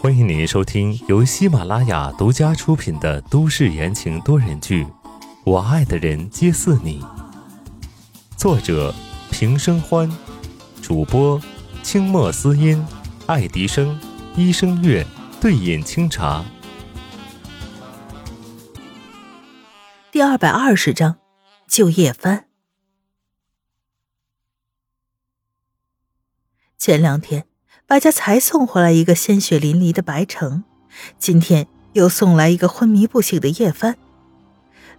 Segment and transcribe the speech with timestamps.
[0.00, 4.84] 欢迎您收听由喜马拉雅独家出品的都市言情多人剧
[5.44, 7.00] 《我爱的人皆似你》，
[8.36, 8.92] 作者
[9.30, 10.10] 平生欢，
[10.82, 11.40] 主播
[11.84, 12.84] 清墨思音、
[13.28, 13.96] 爱迪生、
[14.34, 15.06] 医生月、
[15.40, 16.44] 对饮清茶。
[20.10, 21.18] 第二百二十章，
[21.68, 22.48] 就叶帆。
[26.76, 27.46] 前两天，
[27.86, 30.64] 白家才送回来一个鲜血淋漓的白城，
[31.18, 33.96] 今天又送来一个昏迷不醒的叶帆。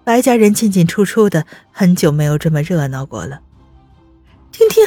[0.03, 3.41] 白家人进进出出的，很久没有这么热闹过了。
[4.51, 4.85] 婷婷，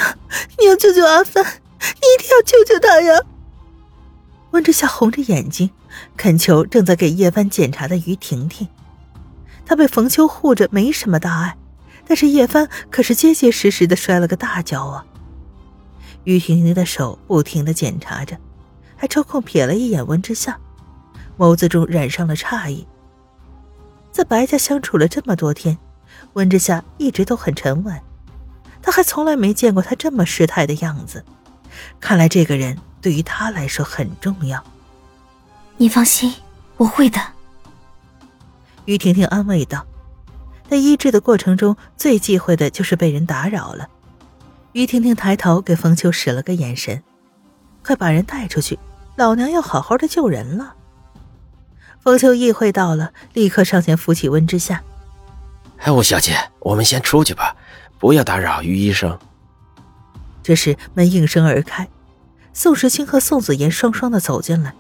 [0.61, 3.21] 你要救救阿帆，你一定要救救他呀！
[4.53, 5.69] 温之夏红着眼睛
[6.17, 8.69] 恳求正在给叶帆检查的于婷婷。
[9.67, 11.57] 她被冯秋护着，没什么大碍，
[12.07, 15.05] 但是叶帆可是结结实实的摔了个大跤啊！
[16.29, 18.37] 于婷婷的手不停的检查着，
[18.97, 20.59] 还抽空瞥了一眼温之夏，
[21.39, 22.87] 眸子中染上了诧异。
[24.13, 25.79] 在白家相处了这么多天，
[26.35, 27.99] 温之夏一直都很沉稳，
[28.83, 31.25] 他还从来没见过他这么失态的样子。
[31.99, 34.63] 看来这个人对于他来说很重要。
[35.79, 36.35] 你放心，
[36.77, 37.19] 我会的。
[38.85, 39.87] 于婷婷安慰道。
[40.69, 43.89] 在医治的过程中，最忌讳的就是被人打扰了。
[44.79, 47.03] 于婷婷抬头给冯秋使了个眼神
[47.85, 48.79] ：“快把人带出去，
[49.17, 50.77] 老娘要好好的救人了。”
[51.99, 54.81] 冯秋意会到了，立刻上前扶起温之夏
[55.83, 57.57] ：“哎，吴小姐，我们先出去吧，
[57.99, 59.19] 不要打扰于医生。”
[60.45, 61.89] 这时门应声而开，
[62.53, 64.73] 宋时清和宋子言双双的走进来。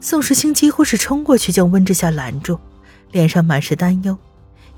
[0.00, 2.58] 宋时清几乎是冲过去将温之夏拦住，
[3.12, 4.16] 脸上满是担忧，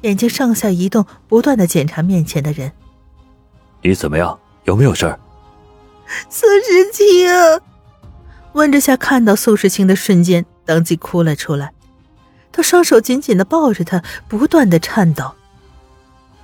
[0.00, 2.72] 眼睛上下移动，不断的检查面前的人
[3.80, 5.18] ：“你怎么样？”有没有事儿？
[6.28, 7.28] 宋时清，
[8.52, 11.72] 温之夏看到宋时清的瞬间，当即哭了出来。
[12.52, 15.32] 他双手紧紧的抱着他，不断的颤抖。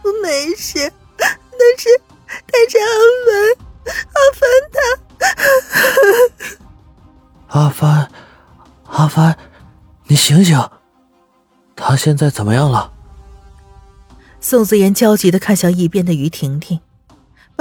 [0.03, 1.31] 我没事，但
[1.78, 1.88] 是
[2.27, 2.87] 但是阿
[3.27, 3.56] 凡，
[4.12, 4.49] 阿凡
[7.49, 8.10] 他，阿凡，
[8.87, 9.39] 阿凡，
[10.06, 10.60] 你醒醒！
[11.75, 12.93] 他现在怎么样了？
[14.41, 16.81] 宋子言焦急的看向一边的于婷婷。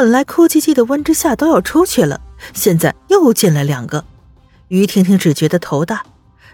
[0.02, 2.20] 本来哭唧唧的温之夏都要出去了，
[2.56, 4.04] 现在又进来两个。
[4.70, 6.02] 于婷婷只觉得头大，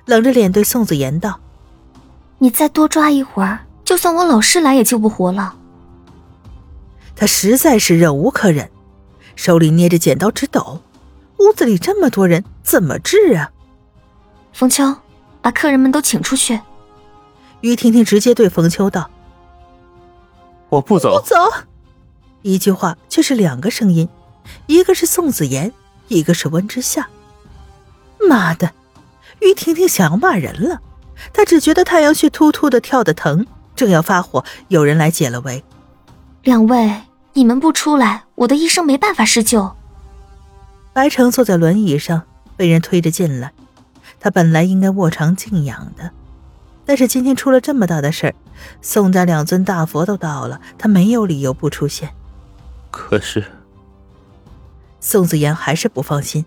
[0.03, 1.39] 冷着脸对宋子言道
[2.39, 5.55] ：“你再多抓一会儿，就算我老师来也救不活了。”
[7.15, 8.69] 他实在是忍无可忍，
[9.37, 10.81] 手里捏着剪刀直抖。
[11.37, 13.49] 屋子里这么多人，怎么治啊？
[14.51, 14.93] 冯秋，
[15.41, 16.59] 把客人们都请出去。
[17.61, 19.09] 于婷婷直接对冯秋道
[20.67, 21.37] ：“我不走。”不走。
[22.41, 24.07] 一句话却是两个声音，
[24.67, 25.73] 一个是宋子妍，
[26.07, 27.07] 一个是温之夏。
[28.29, 28.71] 妈的，
[29.41, 30.81] 于婷婷想要骂人了。
[31.33, 35.63] 她只觉得太阳穴突突的跳的疼，正要发火，有人来解了围。
[36.43, 37.01] 两位，
[37.33, 39.75] 你们不出来，我的医生没办法施救。
[40.93, 42.23] 白城坐在轮椅上，
[42.55, 43.51] 被人推着进来。
[44.19, 46.11] 他本来应该卧床静养的，
[46.85, 48.35] 但是今天出了这么大的事儿，
[48.81, 52.09] 宋家两尊大佛都到了，他没有理由不出现。
[52.89, 53.43] 可是，
[54.99, 56.45] 宋子妍还是不放心。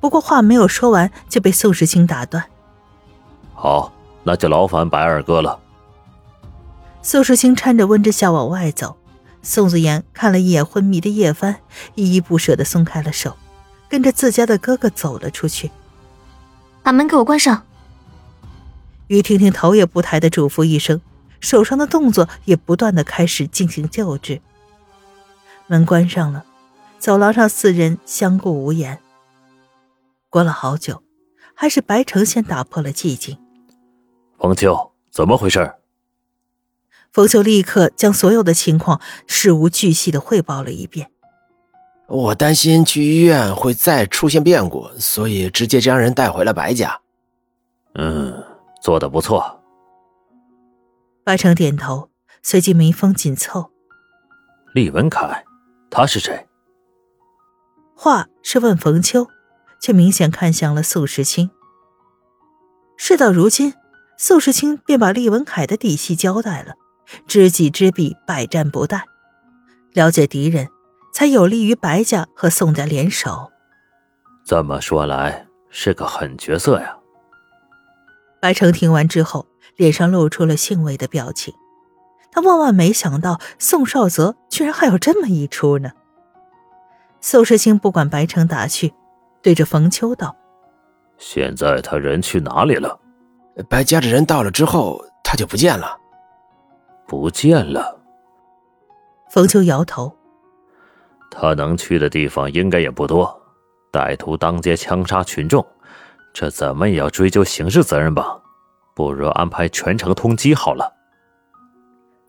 [0.00, 2.44] 不过话没有说完，就被宋时清打断。
[3.54, 5.60] 好，那就劳烦白二哥了。
[7.02, 8.96] 宋时清搀着温之夏往外走。
[9.42, 11.56] 宋子妍看了一眼昏迷的叶帆，
[11.96, 13.36] 依依不舍的松开了手，
[13.90, 15.70] 跟着自家的哥哥走了出去。
[16.82, 17.64] 把门给我关上。
[19.08, 21.02] 于婷婷头也不抬的嘱咐一声，
[21.40, 24.40] 手上的动作也不断的开始进行救治。
[25.66, 26.44] 门关上了，
[26.98, 29.00] 走廊上四人相顾无言。
[30.28, 31.02] 过了好久，
[31.54, 33.38] 还是白城先打破了寂静。
[34.38, 35.74] 冯秋，怎么回事？
[37.12, 41.10] 冯秋立刻将所有的情况事无巨细的汇报了一遍。
[42.08, 47.00] 我担心去医院会再出现变故，所以直接将人带回了白家。
[47.94, 48.44] 嗯，
[48.82, 49.62] 做的不错。
[51.24, 52.10] 白城点头，
[52.42, 53.70] 随即眉峰紧凑。
[54.74, 55.44] 厉文凯。
[55.96, 56.48] 他是谁？
[57.94, 59.28] 话是问冯秋，
[59.80, 61.52] 却明显看向了宋时清。
[62.96, 63.74] 事到如今，
[64.18, 66.74] 宋时清便把厉文凯的底细交代了：
[67.28, 69.02] 知己知彼，百战不殆。
[69.92, 70.68] 了解敌人，
[71.12, 73.52] 才有利于白家和宋家联手。
[74.44, 76.98] 这么说来，是个狠角色呀。
[78.40, 79.46] 白城听完之后，
[79.76, 81.54] 脸上露出了欣慰的表情。
[82.34, 85.92] 他万万没想到，宋少泽居然还有这么一出呢。
[87.20, 88.92] 宋时清不管白城打趣，
[89.40, 90.34] 对着冯秋道
[91.16, 92.98] ：“现在他人去哪里了？
[93.68, 95.96] 白家的人到了之后，他就不见了。
[97.06, 98.00] 不见了。
[99.30, 100.12] 冯秋摇头。
[101.30, 103.40] 他能去的地方应该也不多。
[103.92, 105.64] 歹徒当街枪杀群众，
[106.32, 108.40] 这怎么也要追究刑事责任吧？
[108.92, 110.92] 不如安排全城通缉好了。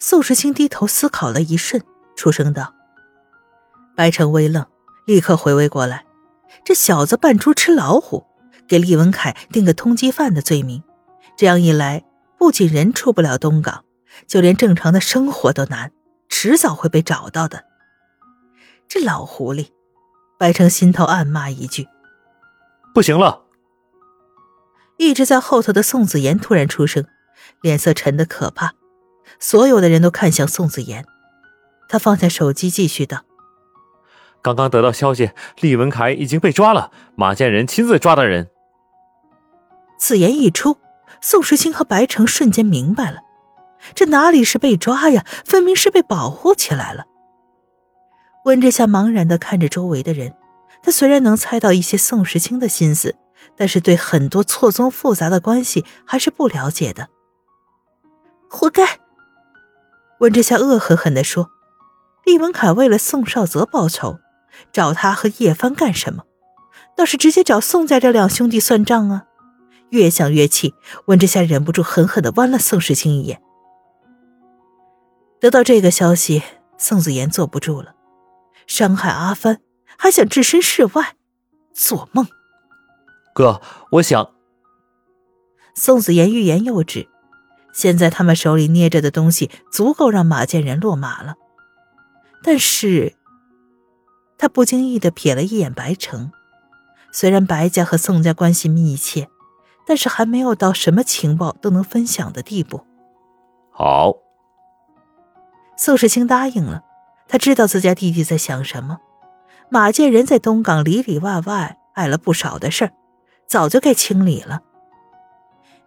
[0.08, 1.82] 宋时清低头思考了一瞬，
[2.16, 2.76] 出声道
[3.98, 4.64] ：“白城微愣，
[5.08, 6.06] 立刻回味过来，
[6.64, 8.24] 这小子扮猪吃老虎，
[8.68, 10.84] 给厉文凯定个通缉犯的罪名。
[11.36, 12.06] 这样一来，
[12.38, 13.84] 不仅人出不了东港，
[14.28, 15.92] 就连正常的生活都难，
[16.30, 17.66] 迟早会被找到的。
[18.88, 19.70] 这老狐狸！”
[20.38, 21.88] 白城心头暗骂一句
[22.94, 23.42] ：“不行了！”
[24.98, 27.04] 一直在后头的宋子言突然出声，
[27.62, 28.76] 脸色沉得可怕。
[29.40, 31.06] 所有的人都看向宋子妍，
[31.88, 33.24] 他放下手机，继续道
[34.42, 38.50] ：“刚刚得到消息，厉文凯已经被抓了，马建仁亲自抓的人。”
[39.98, 40.78] 此言一出，
[41.22, 43.22] 宋时清和白城瞬间明白了，
[43.94, 47.06] 这哪里是被抓呀，分明是被保护起来了。
[48.46, 50.36] 温之夏茫然的看着周围的人，
[50.84, 53.16] 他虽然能猜到一些宋时清的心思，
[53.56, 57.08] 但是对很多错综复杂的关系还是不了解的。
[58.50, 59.00] 活该！
[60.20, 61.52] 温之夏恶狠狠地说
[62.26, 64.20] ：“厉文凯为了宋少泽报仇，
[64.72, 66.24] 找他和叶帆干什么？
[66.96, 69.26] 倒是直接找宋家这两兄弟算账啊！”
[69.90, 70.74] 越想越气，
[71.06, 73.42] 温之夏忍不住狠狠地剜了宋时清一眼。
[75.40, 76.42] 得到这个消息，
[76.78, 77.94] 宋子言坐不住了。
[78.66, 79.62] 伤害阿帆，
[79.98, 81.16] 还想置身事外，
[81.72, 82.28] 做梦！
[83.34, 84.32] 哥，我想。
[85.76, 87.08] 宋子言欲言又止。
[87.76, 91.36] 现在他们手里捏着的东西，足够让马建仁落马了。
[92.42, 93.16] 但是，
[94.38, 96.32] 他不经意的瞥了一眼白城。
[97.12, 99.30] 虽然白家和宋家关系密切，
[99.86, 102.86] 但是还没有到什么情报都能分享的地步。
[103.72, 104.14] 好，
[105.78, 106.84] 宋世清答应了。
[107.28, 109.00] 他知道自家弟弟在想什么。
[109.70, 112.92] 马建仁在东港里里外外碍了不少的事儿，
[113.48, 114.62] 早就该清理了。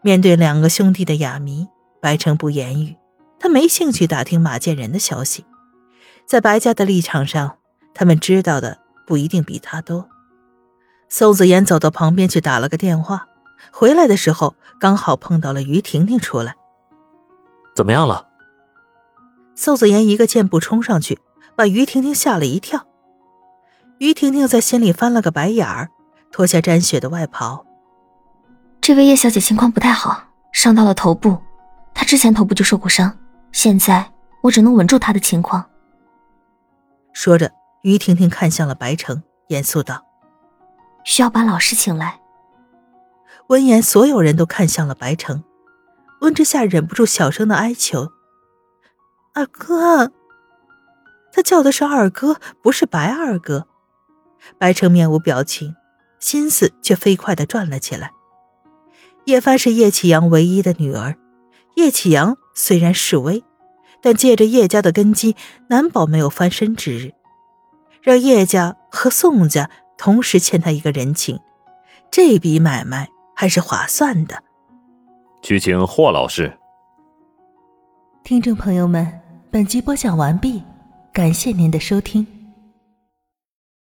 [0.00, 1.68] 面对两个兄弟的哑谜，
[2.00, 2.96] 白城不言语。
[3.38, 5.44] 他没兴趣打听马建仁的消息，
[6.26, 7.56] 在白家的立场上，
[7.94, 10.08] 他们知道的不一定比他多。
[11.08, 13.28] 宋子妍走到旁边去打了个电话，
[13.72, 16.54] 回来的时候刚好碰到了于婷婷出来。
[17.74, 18.28] 怎么样了？
[19.54, 21.18] 宋子妍一个箭步冲上去。
[21.56, 22.86] 把于婷婷吓了一跳，
[23.98, 25.90] 于婷婷在心里翻了个白眼儿，
[26.30, 27.66] 脱下沾血的外袍。
[28.80, 30.22] 这位叶小姐情况不太好，
[30.52, 31.36] 伤到了头部，
[31.98, 33.18] 她之前头部就受过伤，
[33.50, 35.68] 现在我只能稳住他的情况。
[37.12, 37.50] 说着，
[37.82, 40.06] 于婷婷看向了白城，严肃道
[41.02, 42.20] ：“需要把老师请来。”
[43.50, 45.42] 闻言，所有人都看向了白城。
[46.20, 48.12] 温之夏忍不住小声的哀求
[49.34, 50.12] ：“二哥。”
[51.34, 53.66] 他叫的是二哥，不是白二哥。
[54.56, 55.74] 白城面无表情，
[56.20, 58.12] 心思却飞快的转了起来。
[59.24, 61.16] 叶帆是叶启阳唯一的女儿，
[61.78, 63.44] 叶启阳虽然示威，
[64.02, 65.36] 但借着叶家的根基，
[65.68, 67.14] 难保没有翻身之日。
[68.02, 71.38] 让叶家和宋家同时欠他一个人情，
[72.10, 74.42] 这笔买卖还是划算的。
[75.40, 76.52] 去请霍老师。
[78.24, 80.60] 听众朋友们，本集播讲完毕。
[81.12, 82.26] 感谢您的收听。